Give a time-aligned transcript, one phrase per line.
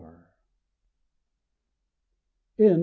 [2.57, 2.79] THE END.